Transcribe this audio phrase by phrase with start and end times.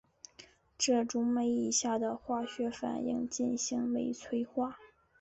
[0.79, 4.79] 这种酶以下的化学反应进行酶催化。